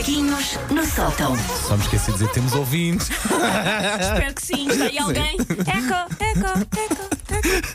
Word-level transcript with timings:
Macaquinhos 0.00 0.58
no 0.70 0.86
sótão. 0.86 1.36
Só 1.68 1.76
me 1.76 1.82
esqueci 1.82 2.06
de 2.06 2.12
dizer 2.12 2.28
temos 2.30 2.54
ouvintes. 2.54 3.10
Espero 4.00 4.34
que 4.34 4.42
sim. 4.42 4.66
Está 4.70 4.84
aí 4.84 4.98
alguém? 4.98 5.36
Eco, 5.36 6.14
eco, 6.18 6.66
eco, 6.74 7.34
eco. 7.34 7.68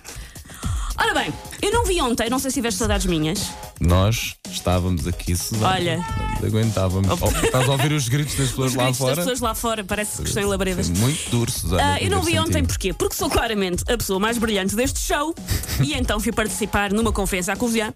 Ora 0.98 1.14
bem, 1.14 1.32
eu 1.62 1.72
não 1.72 1.86
vi 1.86 2.02
ontem, 2.02 2.30
não 2.30 2.40
sei 2.40 2.50
se 2.50 2.56
tiveste 2.56 2.80
saudades 2.80 3.06
minhas. 3.06 3.52
Nós 3.80 4.36
estávamos 4.50 5.06
aqui, 5.06 5.36
Susana. 5.36 5.74
Olha. 5.74 5.98
Não 6.42 6.48
aguentávamos. 6.48 7.22
Oh, 7.22 7.46
estás 7.46 7.70
a 7.70 7.72
ouvir 7.72 7.92
os 7.92 8.08
gritos 8.08 8.34
das 8.36 8.50
pessoas 8.50 8.72
Os 8.72 8.78
lá 8.78 8.94
fora? 8.94 9.16
das 9.16 9.26
pessoas 9.26 9.40
lá 9.42 9.56
fora, 9.56 9.84
parece 9.84 10.22
que 10.22 10.28
estão 10.30 10.42
em 10.42 10.46
labaredas. 10.46 10.90
Muito 10.90 11.30
duro, 11.30 11.52
Susana. 11.52 11.94
Ah, 11.94 12.02
eu 12.02 12.10
não 12.10 12.24
vi 12.24 12.40
ontem 12.40 12.64
porquê? 12.64 12.94
Porque 12.94 13.16
sou 13.16 13.30
claramente 13.30 13.84
a 13.92 13.98
pessoa 13.98 14.20
mais 14.20 14.38
brilhante 14.38 14.76
deste 14.76 15.00
show 15.00 15.36
e 15.84 15.94
então 15.94 16.20
fui 16.20 16.32
participar 16.32 16.92
numa 16.92 17.12
conferência 17.12 17.54
à 17.54 17.58
Covilhã. 17.58 17.94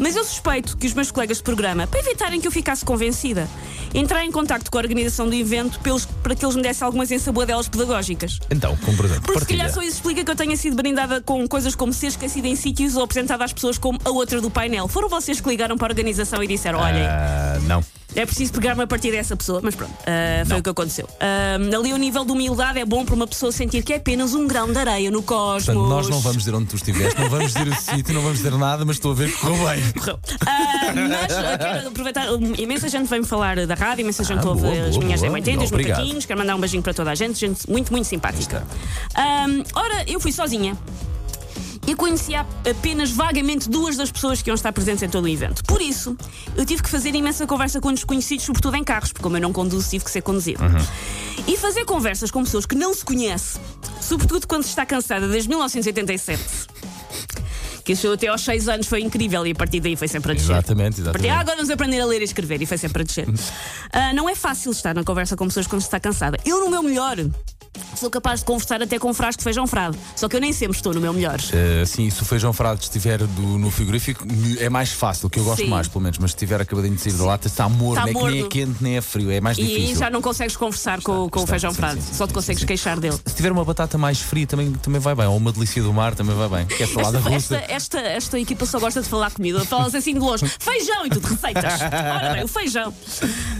Mas 0.00 0.16
eu 0.16 0.24
suspeito 0.24 0.76
que 0.78 0.86
os 0.86 0.94
meus 0.94 1.10
colegas 1.10 1.36
de 1.36 1.42
programa, 1.42 1.86
para 1.86 2.00
evitarem 2.00 2.40
que 2.40 2.48
eu 2.48 2.50
ficasse 2.50 2.82
convencida, 2.84 3.46
entraram 3.94 4.24
em 4.24 4.32
contacto 4.32 4.70
com 4.70 4.78
a 4.78 4.80
organização 4.80 5.28
do 5.28 5.34
evento 5.34 5.78
pelos- 5.80 6.06
para 6.06 6.34
que 6.34 6.42
eles 6.44 6.56
me 6.56 6.62
dessem 6.62 6.86
algumas 6.86 7.10
ensaboadelas 7.10 7.68
pedagógicas. 7.68 8.38
Então, 8.50 8.76
como 8.78 8.96
por 8.96 9.04
exemplo, 9.04 9.22
Porque 9.24 9.40
se 9.40 9.46
calhar 9.46 9.70
só 9.72 9.82
isso 9.82 9.96
explica 9.96 10.24
que 10.24 10.30
eu 10.30 10.36
tenha 10.36 10.56
sido 10.56 10.74
brindada 10.74 11.20
com 11.20 11.46
coisas 11.46 11.74
como 11.74 11.92
ser 11.92 12.06
esquecida 12.08 12.48
em 12.48 12.56
sítios 12.56 12.96
ou 12.96 13.02
apresentada 13.04 13.44
às 13.44 13.52
pessoas 13.52 13.76
como 13.76 13.98
a 14.04 14.08
outra 14.10 14.40
do 14.40 14.50
painel. 14.50 14.88
Foram 14.88 15.08
vocês 15.10 15.38
que 15.40 15.48
ligaram 15.48 15.76
para 15.76 15.88
a 15.88 15.90
organização 15.90 16.42
e 16.42 16.46
disseram: 16.46 16.78
olhem, 16.80 17.02
Ah, 17.04 17.58
não. 17.68 17.84
É 18.20 18.26
preciso 18.26 18.52
pegar-me 18.52 18.82
a 18.82 18.86
partir 18.86 19.10
dessa 19.10 19.36
pessoa, 19.36 19.60
mas 19.62 19.74
pronto, 19.74 19.92
ah, 20.06 20.44
foi 20.46 20.58
o 20.58 20.62
que 20.62 20.70
aconteceu. 20.70 21.08
Ah, 21.20 21.56
ali 21.76 21.92
o 21.92 21.96
nível 21.96 22.24
de 22.24 22.32
humildade 22.32 22.78
é 22.78 22.84
bom 22.84 23.04
para 23.04 23.14
uma 23.14 23.26
pessoa 23.26 23.50
sentir 23.52 23.82
que 23.82 23.92
é 23.92 23.96
apenas 23.96 24.34
um 24.34 24.46
grão 24.46 24.70
de 24.72 24.78
areia 24.78 25.10
no 25.10 25.22
cosmos. 25.22 25.66
Portanto, 25.66 25.88
nós 25.88 26.08
não 26.08 26.20
vamos 26.20 26.38
dizer 26.38 26.54
onde 26.54 26.66
tu 26.66 26.76
estiveste, 26.76 27.20
não 27.20 27.28
vamos 27.30 27.52
dizer 27.52 27.68
o 27.68 27.74
sítio, 27.80 28.14
não 28.14 28.22
vamos 28.22 28.38
dizer 28.38 28.52
nada, 28.52 28.84
mas 28.84 28.96
estou 28.96 29.12
a 29.12 29.14
ver 29.14 29.30
que 29.32 29.38
correu 29.38 29.68
bem. 29.68 29.92
Correu. 29.92 30.18
Ah, 30.46 30.92
mas 30.94 31.58
quero 31.58 31.88
aproveitar, 31.88 32.26
imensa 32.58 32.88
gente 32.88 33.08
vem-me 33.08 33.26
falar 33.26 33.66
da 33.66 33.74
rádio, 33.74 34.02
imensa 34.02 34.24
gente 34.24 34.44
Ah, 34.44 34.48
ouve 34.48 34.62
boa, 34.62 34.72
as 34.72 34.94
boa, 34.94 35.04
minhas 35.04 35.20
boa. 35.20 35.32
80 35.32 35.64
os 35.64 35.70
macaquinhos, 35.70 36.26
quero 36.26 36.38
mandar 36.38 36.56
um 36.56 36.60
beijinho 36.60 36.82
para 36.82 36.94
toda 36.94 37.10
a 37.10 37.14
gente, 37.14 37.38
gente 37.38 37.68
muito, 37.70 37.92
muito 37.92 38.06
simpática. 38.06 38.64
Ah, 39.14 39.46
ora, 39.74 40.04
eu 40.06 40.20
fui 40.20 40.32
sozinha. 40.32 40.76
E 41.90 41.94
conhecia 41.96 42.46
apenas 42.70 43.10
vagamente 43.10 43.68
duas 43.68 43.96
das 43.96 44.12
pessoas 44.12 44.40
que 44.40 44.48
iam 44.48 44.54
estar 44.54 44.72
presentes 44.72 45.02
em 45.02 45.08
todo 45.08 45.24
o 45.24 45.28
evento. 45.28 45.64
Por 45.64 45.82
isso, 45.82 46.16
eu 46.56 46.64
tive 46.64 46.84
que 46.84 46.88
fazer 46.88 47.12
imensa 47.16 47.48
conversa 47.48 47.80
com 47.80 47.92
desconhecidos, 47.92 48.44
sobretudo 48.44 48.76
em 48.76 48.84
carros, 48.84 49.10
porque 49.10 49.24
como 49.24 49.36
eu 49.36 49.40
não 49.40 49.52
conduzo, 49.52 49.90
tive 49.90 50.04
que 50.04 50.10
ser 50.12 50.22
conduzido. 50.22 50.60
E 51.48 51.56
fazer 51.56 51.84
conversas 51.84 52.30
com 52.30 52.44
pessoas 52.44 52.64
que 52.64 52.76
não 52.76 52.94
se 52.94 53.04
conhece, 53.04 53.58
sobretudo 54.00 54.46
quando 54.46 54.62
se 54.62 54.68
está 54.68 54.86
cansada 54.86 55.26
desde 55.26 55.48
1987. 55.48 56.40
Que 57.84 57.94
isso 57.94 58.12
até 58.12 58.28
aos 58.28 58.42
6 58.42 58.68
anos 58.68 58.86
foi 58.86 59.00
incrível 59.00 59.44
e 59.44 59.50
a 59.50 59.54
partir 59.56 59.80
daí 59.80 59.96
foi 59.96 60.06
sempre 60.06 60.30
a 60.30 60.34
descer. 60.36 60.52
Exatamente, 60.52 61.00
exatamente. 61.00 61.28
ah, 61.28 61.40
agora 61.40 61.56
vamos 61.56 61.70
aprender 61.70 62.00
a 62.00 62.06
ler 62.06 62.20
e 62.20 62.24
escrever 62.24 62.62
e 62.62 62.66
foi 62.66 62.78
sempre 62.78 63.02
a 63.02 63.04
descer. 63.04 63.26
Ah, 63.92 64.12
não 64.12 64.28
é 64.28 64.36
fácil 64.36 64.70
estar 64.70 64.94
na 64.94 65.02
conversa 65.02 65.36
com 65.36 65.48
pessoas 65.48 65.66
quando 65.66 65.80
se 65.82 65.88
está 65.88 65.98
cansada. 65.98 66.38
Eu, 66.44 66.60
no 66.60 66.70
meu 66.70 66.84
melhor, 66.84 67.16
sou 68.00 68.10
capaz 68.10 68.40
de 68.40 68.46
conversar 68.46 68.82
até 68.82 68.98
com 68.98 69.10
um 69.10 69.14
frasco 69.14 69.38
de 69.40 69.44
feijão 69.44 69.66
frado. 69.66 69.96
Só 70.16 70.28
que 70.28 70.36
eu 70.36 70.40
nem 70.40 70.52
sempre 70.52 70.76
estou 70.76 70.92
no 70.94 71.00
meu 71.00 71.12
melhor. 71.12 71.38
Uh, 71.38 71.86
sim, 71.86 72.08
se 72.10 72.22
o 72.22 72.24
feijão 72.24 72.52
frado 72.52 72.80
estiver 72.80 73.18
do- 73.18 73.58
no 73.58 73.70
frigorífico, 73.70 74.24
é 74.58 74.68
mais 74.68 74.90
fácil, 74.92 75.28
que 75.28 75.38
eu 75.38 75.44
gosto 75.44 75.62
Sim. 75.62 75.68
mais, 75.68 75.86
pelo 75.88 76.02
menos. 76.02 76.18
Mas 76.18 76.30
se 76.30 76.36
estiver 76.36 76.60
acabadinho 76.60 76.94
de 76.96 77.00
sair 77.02 77.12
da 77.12 77.24
lata, 77.24 77.46
está 77.46 77.68
morno, 77.68 78.06
Está 78.06 78.10
é 78.10 78.14
que 78.24 78.30
nem 78.30 78.44
é 78.44 78.48
quente 78.48 78.76
nem 78.82 78.96
é 78.96 79.00
frio, 79.00 79.30
é 79.30 79.40
mais 79.40 79.58
E 79.58 79.62
difícil. 79.64 79.96
já 79.96 80.10
não 80.10 80.20
consegues 80.22 80.56
conversar 80.56 81.00
com, 81.02 81.28
com 81.28 81.40
o 81.40 81.42
está, 81.42 81.52
feijão 81.52 81.70
sim, 81.70 81.76
frado. 81.76 82.00
sim, 82.00 82.14
Só 82.14 82.26
te 82.26 82.32
consegues 82.32 82.64
queixar 82.64 82.98
dele. 82.98 83.18
Se 83.26 83.34
tiver 83.34 83.52
uma 83.52 83.64
batata 83.64 83.98
mais 83.98 84.20
fria, 84.20 84.46
também, 84.46 84.72
também 84.72 85.00
vai 85.00 85.14
bem. 85.14 85.26
Ou 85.26 85.36
uma 85.36 85.52
delícia 85.52 85.82
do 85.82 85.92
mar, 85.92 86.14
também 86.14 86.34
vai 86.34 86.48
bem. 86.48 86.66
Que 86.66 86.82
é 86.82 86.86
salada 86.86 87.18
Esta, 87.18 87.30
russa. 87.30 87.56
esta, 87.56 87.72
esta, 87.72 87.98
esta 88.00 88.38
equipa 88.40 88.64
só 88.66 88.78
gosta 88.80 89.02
de 89.02 89.08
falar 89.08 89.30
comida. 89.30 89.64
Falas 89.64 89.94
assim 89.94 90.14
de 90.14 90.20
longe. 90.20 90.46
Feijão 90.58 91.06
e 91.06 91.10
tudo, 91.10 91.26
receitas. 91.26 91.80
Ora 91.82 92.32
bem, 92.34 92.44
o 92.44 92.48
feijão. 92.48 92.92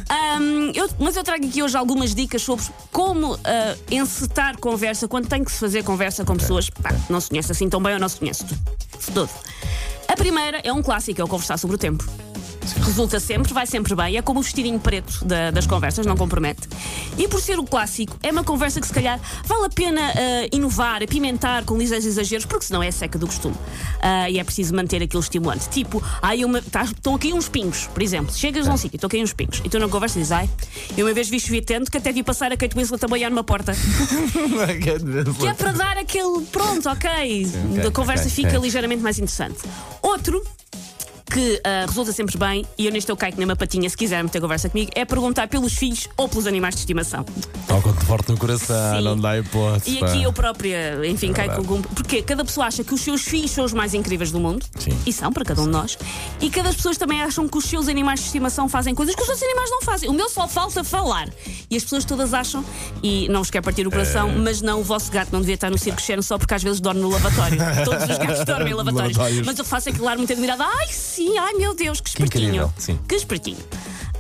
Ahm, 0.09 0.73
eu- 0.75 0.89
mas 0.99 1.17
eu 1.17 1.23
trago 1.25 1.45
aqui 1.47 1.63
hoje 1.63 1.77
algumas 1.77 2.15
dicas 2.15 2.43
sobre 2.43 2.65
como 2.91 3.39
ah, 3.45 3.77
encetar 4.31 4.57
conversa 4.59 5.09
quando 5.09 5.29
tem 5.29 5.43
que 5.43 5.51
se 5.51 5.59
fazer 5.59 5.83
conversa 5.83 6.25
com 6.25 6.37
pessoas 6.37 6.71
pá, 6.71 6.91
que 6.91 7.13
não 7.13 7.21
se 7.21 7.29
conhece 7.29 7.51
assim 7.51 7.69
tão 7.69 7.83
bem 7.83 7.95
ou 7.95 8.01
não 8.01 8.09
se 8.09 8.19
conhece 8.19 8.45
de 8.45 8.57
todo. 9.13 9.29
A 10.07 10.17
primeira 10.17 10.61
é 10.63 10.73
um 10.73 10.83
clássico, 10.83 11.21
é 11.21 11.25
o 11.25 11.29
conversar 11.29 11.59
sobre 11.59 11.77
o 11.77 11.79
tempo. 11.79 12.05
Resulta 12.79 13.19
sempre, 13.21 13.53
vai 13.53 13.67
sempre 13.67 13.95
bem. 13.95 14.17
É 14.17 14.23
como 14.23 14.41
o 14.41 14.43
vestidinho 14.43 14.79
preto 14.79 15.25
da- 15.25 15.51
das 15.51 15.67
conversas, 15.67 16.07
não 16.07 16.17
compromete. 16.17 16.69
E 17.19 17.27
por 17.29 17.41
ser 17.41 17.59
o 17.59 17.65
clássico, 17.65 18.17
é 18.23 18.31
uma 18.31 18.45
conversa 18.45 18.81
que 18.81 18.87
se 18.87 18.93
calhar 18.93 19.21
vale 19.47 19.67
a 19.67 19.69
pena 19.71 20.01
ah, 20.01 20.49
inovar, 20.53 21.03
apimentar 21.03 21.65
com 21.65 21.77
liseiros 21.77 22.07
exageros, 22.07 22.45
porque 22.47 22.65
senão 22.67 22.83
é 22.83 22.91
seca 22.91 23.19
do 23.19 23.27
costume. 23.27 23.55
Ah, 24.01 24.29
e 24.31 24.39
é 24.39 24.45
preciso 24.45 24.75
manter 24.75 25.03
aquilo 25.03 25.23
estimulante. 25.23 25.69
Tipo, 25.69 26.03
ai, 26.23 26.45
uma, 26.45 26.61
tá- 26.63 26.85
estão 26.85 27.15
aqui 27.15 27.33
uns 27.33 27.49
pingos, 27.49 27.87
por 27.93 28.03
exemplo. 28.03 28.35
Chegas 28.35 28.67
a 28.69 28.73
um 28.73 28.77
sítio, 28.77 28.97
estão 28.97 29.09
aqui 29.09 29.23
uns 29.23 29.33
pingos. 29.33 29.61
E 29.65 29.69
tu 29.69 29.79
na 29.79 29.89
conversa 29.89 30.19
dizes, 30.19 30.33
ai, 30.33 30.49
eu 30.97 31.07
uma 31.07 31.13
vez 31.15 31.29
vi 31.29 31.39
chover 31.41 31.63
tanto 31.65 31.91
que 31.91 31.99
até 31.99 32.13
vi 32.13 32.23
passar 32.23 32.53
a 32.53 32.57
Kate 32.57 32.77
Winslet 32.77 33.05
a 33.05 33.09
boiar 33.09 33.31
numa 33.31 33.45
porta. 33.45 33.73
Que 35.39 35.47
é 35.47 35.55
para 35.55 35.73
dar 35.73 35.97
aquele 35.99 36.41
pronto, 36.53 36.89
ok. 36.89 37.11
ok, 37.71 37.87
a 37.87 37.91
conversa 37.91 38.25
ok, 38.25 38.35
fica 38.35 38.49
ok. 38.51 38.61
ligeiramente 38.61 39.03
mais 39.03 39.19
interessante. 39.19 39.59
Outro 40.03 40.43
que 41.31 41.61
ah, 41.65 41.85
resulta 41.87 42.13
sempre 42.13 42.37
bem, 42.37 42.67
e 42.77 42.87
eu 42.87 42.93
neste 42.93 43.11
eu 43.11 43.17
caio 43.17 43.33
que 43.33 43.39
nem 43.39 43.45
uma 43.49 43.57
patinha 43.57 43.89
se 43.89 43.97
quiser 43.97 44.23
meter 44.23 44.41
conversa 44.41 44.69
comigo, 44.69 44.91
é 44.95 45.05
perguntar 45.05 45.49
pelos 45.49 45.73
filhos 45.75 46.09
ou 46.17 46.29
pelos 46.29 46.47
animais 46.47 46.75
de 46.75 46.81
estimação. 46.81 47.25
Toca-te 47.67 48.05
forte 48.05 48.31
no 48.33 48.37
coração, 48.39 48.97
Sim. 48.97 49.05
não 49.05 49.17
dá 49.19 49.39
hipótese. 49.39 49.99
E 49.99 50.05
aqui 50.05 50.23
eu 50.23 50.33
própria, 50.33 51.07
enfim, 51.07 51.33
caio 51.33 51.51
com 51.53 51.57
algum. 51.59 51.83
Porque 51.83 52.23
cada 52.23 52.45
pessoa 52.45 52.67
acha 52.67 52.83
que 52.83 52.93
os 52.93 53.01
seus 53.01 53.23
filhos 53.23 53.51
são 53.51 53.65
os 53.65 53.73
mais 53.73 53.95
incríveis 53.95 54.31
do 54.33 54.41
mundo. 54.41 54.67
Sim. 54.79 54.91
E 55.07 55.13
são, 55.13 55.33
para 55.33 55.45
cada 55.45 55.63
um 55.63 55.67
de 55.67 55.71
nós. 55.71 55.97
E 56.41 56.51
cada 56.51 56.73
pessoas 56.73 56.97
também 56.99 57.23
acham 57.23 57.47
que 57.49 57.57
os 57.57 57.65
seus 57.65 57.89
animais 57.89 58.21
de 58.21 58.27
estimação 58.27 58.69
fazem 58.69 58.95
coisas 58.95 59.15
que 59.15 59.23
os 59.23 59.29
outros 59.29 59.45
animais 59.45 59.71
não 59.71 59.83
fazem. 59.83 60.09
O 60.09 60.13
meu 60.13 60.29
só 60.29 60.49
falta 60.49 60.83
falar. 60.83 61.29
E 61.71 61.77
as 61.77 61.83
pessoas 61.85 62.05
todas 62.05 62.35
acham, 62.35 62.65
e 63.03 63.29
não 63.29 63.41
vos 63.43 63.51
quer 63.51 63.63
partir 63.63 63.87
o 63.87 63.91
coração, 63.91 64.29
É. 64.29 64.35
mas 64.35 64.61
não, 64.61 64.81
o 64.81 64.85
vosso 64.85 65.11
gato 65.13 65.29
não 65.33 65.41
devia 65.41 65.55
estar 65.55 65.71
no 65.71 65.79
circo 65.79 66.01
Xeno 66.01 66.23
só 66.23 66.37
porque 66.39 66.55
às 66.55 66.63
vezes 66.63 66.81
dorme 66.81 67.01
no 67.01 67.09
lavatório. 67.09 67.59
Todos 67.85 68.09
os 68.09 68.19
gatos 68.19 68.45
dormem 68.45 68.73
em 68.73 68.75
lavatórios. 68.75 69.17
Lavatórios. 69.17 69.47
Mas 69.47 69.59
eu 69.59 69.65
faço 69.65 69.89
aquele 69.91 70.07
ar 70.09 70.17
muito 70.17 70.33
admirado. 70.33 70.63
Ai, 70.63 70.89
sim, 70.89 71.20
ai 71.39 71.55
meu 71.55 71.75
Deus, 71.75 72.01
que 72.01 72.09
espertinho. 72.11 72.45
incrível, 72.49 72.73
sim. 72.79 72.99
Que 73.09 73.15
espertinho. 73.15 73.59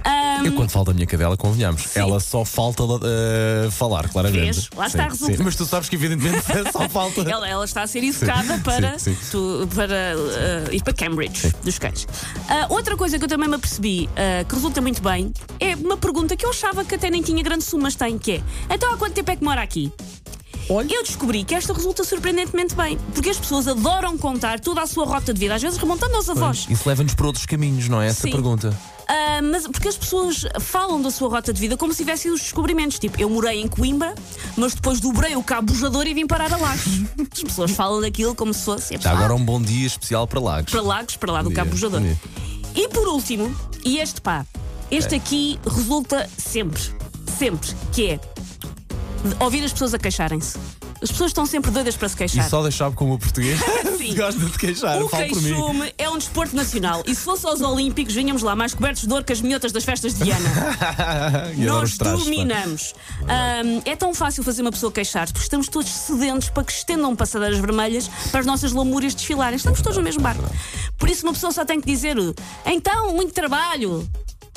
Ahm, 0.02 0.46
Eu, 0.46 0.52
quando 0.54 0.70
falta 0.70 0.92
a 0.92 0.94
minha 0.94 1.06
cadela, 1.06 1.36
convenhamos. 1.36 1.94
Ela 1.94 2.18
só 2.20 2.42
falta 2.42 2.82
uh, 2.84 3.70
falar, 3.70 4.08
claramente. 4.08 4.40
Vês? 4.54 4.70
Lá 4.74 4.86
está, 4.86 5.10
Sim, 5.10 5.36
sim. 5.36 5.42
Mas 5.44 5.54
tu 5.56 5.66
sabes 5.66 5.90
que, 5.90 5.96
evidentemente, 5.96 6.42
só 6.72 6.88
falta. 6.88 7.20
Ela, 7.20 7.46
ela 7.46 7.64
está 7.66 7.82
a 7.82 7.86
ser 7.86 8.02
educada 8.02 8.58
para, 8.64 8.98
sim. 8.98 9.14
tu- 9.30 9.68
para 9.74 9.94
eh, 9.94 10.64
ir 10.72 10.82
para 10.82 10.94
Cambridge 10.94 11.52
dos 11.62 11.78
cães. 11.78 12.08
Ah, 12.48 12.66
outra 12.70 12.96
coisa 12.96 13.18
que 13.18 13.24
eu 13.26 13.28
também 13.28 13.46
me 13.46 13.56
apercebi 13.56 14.08
ah, 14.16 14.42
que 14.44 14.54
resulta 14.54 14.80
muito 14.80 15.02
bem 15.02 15.34
é 15.58 15.76
uma 15.76 15.98
pergunta 15.98 16.34
que 16.34 16.46
eu 16.46 16.50
achava 16.50 16.82
que 16.82 16.94
até 16.94 17.10
nem 17.10 17.20
tinha 17.20 17.42
grande 17.42 17.64
suma, 17.64 17.82
mas 17.84 17.94
tem, 17.94 18.16
que 18.18 18.32
é 18.32 18.42
então 18.74 18.90
há 18.92 18.96
quanto 18.96 19.12
tempo 19.12 19.30
é 19.30 19.36
que 19.36 19.44
mora 19.44 19.60
aqui? 19.60 19.92
Olha. 20.70 20.86
Eu 20.94 21.02
descobri 21.02 21.42
que 21.42 21.52
esta 21.52 21.72
resulta 21.72 22.04
surpreendentemente 22.04 22.76
bem, 22.76 22.96
porque 23.12 23.28
as 23.28 23.36
pessoas 23.36 23.66
adoram 23.66 24.16
contar 24.16 24.60
toda 24.60 24.80
a 24.80 24.86
sua 24.86 25.04
rota 25.04 25.34
de 25.34 25.40
vida, 25.40 25.56
às 25.56 25.62
vezes 25.62 25.76
remontando 25.76 26.14
aos 26.14 26.28
avós. 26.28 26.66
Isso 26.70 26.88
leva-nos 26.88 27.12
por 27.12 27.26
outros 27.26 27.44
caminhos, 27.44 27.88
não 27.88 28.00
é? 28.00 28.06
Essa 28.06 28.22
Sim. 28.22 28.30
pergunta. 28.30 28.72
Ah, 29.08 29.40
mas 29.42 29.66
porque 29.66 29.88
as 29.88 29.96
pessoas 29.96 30.44
falam 30.60 31.02
da 31.02 31.10
sua 31.10 31.28
rota 31.28 31.52
de 31.52 31.60
vida 31.60 31.76
como 31.76 31.92
se 31.92 31.98
tivessem 31.98 32.30
os 32.30 32.40
descobrimentos. 32.40 33.00
Tipo, 33.00 33.20
eu 33.20 33.28
morei 33.28 33.60
em 33.60 33.66
Coimbra, 33.66 34.14
mas 34.56 34.72
depois 34.72 35.00
dobrei 35.00 35.34
o 35.34 35.42
cabo 35.42 35.72
bujador 35.72 36.06
e 36.06 36.14
vim 36.14 36.28
parar 36.28 36.52
a 36.52 36.56
Lagos. 36.56 37.00
As 37.32 37.42
pessoas 37.42 37.72
falam 37.72 38.00
daquilo 38.00 38.36
como 38.36 38.54
se 38.54 38.64
fosse. 38.64 38.96
Já 38.96 39.10
agora 39.10 39.34
um 39.34 39.44
bom 39.44 39.60
dia 39.60 39.88
especial 39.88 40.28
para 40.28 40.38
Lagos. 40.38 40.70
para 40.70 40.82
Lagos, 40.82 41.16
para 41.16 41.32
lá 41.32 41.42
do 41.42 41.50
Cabo 41.50 41.70
Bujador. 41.72 42.00
E 42.76 42.88
por 42.88 43.08
último, 43.08 43.52
e 43.84 43.98
este 43.98 44.20
pá, 44.20 44.46
este 44.88 45.16
aqui 45.16 45.58
resulta 45.66 46.30
sempre, 46.38 46.80
sempre, 47.36 47.68
que 47.92 48.10
é 48.10 48.20
ouvir 49.38 49.64
as 49.64 49.72
pessoas 49.72 49.94
a 49.94 49.98
queixarem-se. 49.98 50.58
As 51.02 51.10
pessoas 51.10 51.30
estão 51.30 51.46
sempre 51.46 51.70
doidas 51.70 51.96
para 51.96 52.08
se 52.10 52.14
E 52.14 52.18
queixar. 52.18 52.48
só 52.50 52.62
deixar 52.62 52.90
como 52.92 53.14
o 53.14 53.18
português 53.18 53.58
Sim. 53.96 54.14
gosta 54.14 54.38
de 54.44 54.58
queixar. 54.58 55.02
O 55.02 55.08
queixume 55.08 55.94
é 55.96 56.10
um 56.10 56.18
desporto 56.18 56.54
nacional. 56.54 57.02
E 57.06 57.14
se 57.14 57.22
fosse 57.22 57.46
aos 57.46 57.62
Olímpicos, 57.62 58.14
vinhamos 58.14 58.42
lá 58.42 58.54
mais 58.54 58.74
cobertos 58.74 59.02
de 59.02 59.08
dor 59.08 59.24
que 59.24 59.32
as 59.32 59.40
minhotas 59.40 59.72
das 59.72 59.82
festas 59.84 60.14
de. 60.14 60.24
E 60.30 60.32
adoro 60.32 61.88
Nós 61.88 61.96
dominamos. 61.96 62.94
Ahm, 63.22 63.80
é 63.86 63.96
tão 63.96 64.12
fácil 64.14 64.42
fazer 64.42 64.60
uma 64.62 64.70
pessoa 64.70 64.92
queixar-se, 64.92 65.32
porque 65.32 65.44
estamos 65.46 65.68
todos 65.68 65.90
sedentos 65.90 66.50
para 66.50 66.64
que 66.64 66.72
estendam 66.72 67.16
passadeiras 67.16 67.58
vermelhas 67.58 68.08
para 68.30 68.40
as 68.40 68.46
nossas 68.46 68.72
lamúrias 68.72 69.14
desfilarem. 69.14 69.56
Estamos 69.56 69.80
todos 69.80 69.96
no 69.96 70.04
mesmo 70.04 70.22
barco. 70.22 70.44
Por 70.98 71.08
isso, 71.08 71.24
uma 71.26 71.32
pessoa 71.32 71.50
só 71.52 71.64
tem 71.64 71.80
que 71.80 71.86
dizer: 71.86 72.16
então, 72.66 73.14
muito 73.14 73.32
trabalho. 73.32 74.06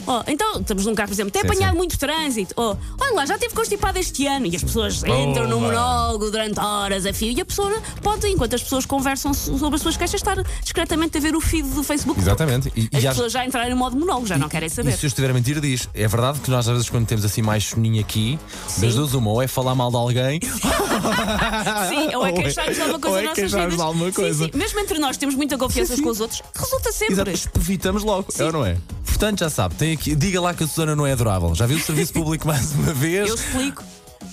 Oh, 0.06 0.22
então, 0.28 0.60
estamos 0.60 0.86
num 0.86 0.94
carro, 0.96 1.08
por 1.10 1.14
exemplo, 1.16 1.32
tem 1.32 1.42
Sim, 1.42 1.48
apanhado 1.48 1.72
sim. 1.72 1.78
muito 1.78 1.98
trânsito. 1.98 2.54
Oh, 2.58 2.76
olha 3.00 3.14
lá, 3.16 3.26
já 3.26 3.38
teve 3.38 3.54
constipado 3.56 3.98
este 4.00 4.28
ano. 4.28 4.46
E 4.48 4.56
as 4.56 4.64
pessoas 4.64 5.04
entram 5.04 5.48
no 5.48 5.60
Boa. 5.60 5.72
monólogo 5.72 6.30
durante 6.30 6.60
horas 6.60 7.06
a 7.06 7.14
fio. 7.14 7.32
E 7.32 7.40
a 7.42 7.46
pessoa 7.46 7.72
pode, 8.02 8.28
enquanto 8.28 8.54
as 8.56 8.62
pessoas 8.64 8.86
conversam 8.86 9.34
so- 9.34 9.58
sobre 9.58 9.76
as 9.76 9.82
suas 9.82 9.96
queixas, 9.98 10.16
estar 10.20 10.38
discretamente 10.62 11.18
a 11.18 11.22
ver 11.22 11.36
o 11.36 11.42
feed 11.42 11.68
do 11.70 11.84
Facebook. 11.84 12.20
Exatamente. 12.20 12.72
E, 12.76 12.90
As 12.96 13.04
e 13.04 13.08
pessoas 13.08 13.32
já 13.32 13.46
entraram 13.46 13.70
no 13.70 13.78
modo 13.78 13.96
monólogo, 13.96 14.28
já 14.28 14.38
não 14.38 14.50
querem 14.50 14.68
E 14.68 14.70
saber. 14.70 14.92
se 14.98 15.06
eu 15.06 15.08
estiver 15.08 15.30
a 15.30 15.34
mentir, 15.34 15.60
diz. 15.62 15.88
É 15.94 16.08
verdade 16.08 16.40
que 16.42 16.50
nós, 16.52 16.68
às 16.68 16.74
vezes, 16.74 16.90
quando 16.90 17.06
temos 17.08 17.24
assim 17.24 17.42
mais 17.42 17.64
soninho 17.64 18.02
aqui, 18.02 18.38
das 18.80 18.96
duas, 18.96 19.14
uma, 19.14 19.30
ou 19.32 19.42
é 19.42 19.48
falar 19.48 19.74
mal 19.76 19.90
de 19.90 19.96
alguém, 19.98 20.40
Sim, 21.90 22.14
ou 22.16 22.26
é 22.26 22.32
queixar-nos 22.32 22.76
de 22.76 22.82
alguma 22.82 23.00
coisa 23.00 23.18
Ou 23.28 23.32
é 23.32 23.34
queixar-nos 23.36 23.76
de 23.76 23.82
alguma 23.82 24.06
Sim, 24.08 24.12
coisa. 24.12 24.46
sim. 24.46 24.52
Mesmo 24.54 24.80
entre 24.80 25.00
nós 25.00 25.18
temos 25.18 25.36
muita 25.36 25.58
confiança 25.58 25.94
uns 25.94 26.02
com 26.02 26.10
os 26.10 26.20
outros, 26.20 26.42
resulta 26.56 26.92
sempre. 26.92 27.32
exato, 27.32 27.60
evitamos 27.60 28.04
logo. 28.04 28.28
É 28.38 28.44
ou 28.44 28.52
não 28.52 28.66
é? 28.66 28.78
Portanto, 29.24 29.40
já 29.40 29.50
sabe, 29.50 29.76
tem 29.76 29.94
aqui, 29.94 30.16
diga 30.16 30.42
lá 30.42 30.54
que 30.54 30.66
a 30.66 30.68
Susana 30.68 30.98
não 30.98 31.08
é 31.08 31.14
adorável. 31.14 31.56
Já 31.56 31.66
viu 31.66 31.78
o 31.78 31.80
serviço 31.80 32.12
público 32.12 32.46
mais 32.46 32.74
uma 32.74 32.94
vez? 32.94 33.30
Eu 33.30 33.36
explico. 33.36 33.82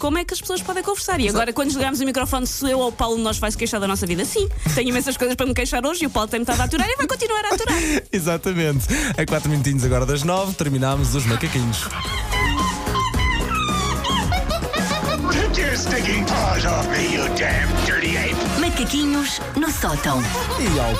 Como 0.01 0.19
é 0.19 0.25
que 0.25 0.35
as 0.35 0.41
pessoas 0.41 0.61
podem 0.61 0.83
conversar? 0.83 1.21
E 1.21 1.29
agora, 1.29 1.53
quando 1.53 1.69
desligarmos 1.69 2.01
o 2.01 2.05
microfone, 2.05 2.45
se 2.45 2.69
eu 2.69 2.81
ou 2.81 2.89
o 2.89 2.93
Paulo 2.93 3.17
nós 3.17 3.39
vai 3.39 3.53
se 3.53 3.57
queixar 3.57 3.79
da 3.79 3.87
nossa 3.87 4.05
vida? 4.05 4.25
Sim, 4.25 4.49
tenho 4.75 4.89
imensas 4.89 5.17
coisas 5.17 5.37
para 5.37 5.47
me 5.47 5.55
queixar 5.55 5.87
hoje 5.87 6.03
e 6.03 6.07
o 6.09 6.11
Paulo 6.11 6.29
tem 6.29 6.41
metade 6.41 6.61
a 6.61 6.65
aturar 6.65 6.89
e 6.89 6.97
vai 6.97 7.07
continuar 7.07 7.45
a 7.45 7.55
aturar. 7.55 7.79
Exatamente. 8.11 8.89
A 9.17 9.25
4 9.25 9.49
minutinhos 9.49 9.85
agora 9.85 10.05
das 10.05 10.25
9, 10.25 10.55
terminámos 10.55 11.15
os 11.15 11.25
macaquinhos. 11.25 11.85
Macaquinhos 18.59 19.41
no 19.55 19.71
sótão. 19.71 20.21
E 20.59 20.81
alto. 20.81 20.99